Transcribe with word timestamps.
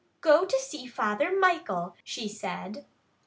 "Go 0.19 0.45
to 0.45 0.57
see 0.59 0.87
Father 0.87 1.31
Michael," 1.31 1.95
she 2.03 2.27
said. 2.27 2.87